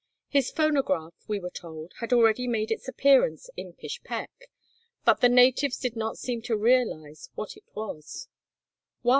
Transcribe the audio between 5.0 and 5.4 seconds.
but the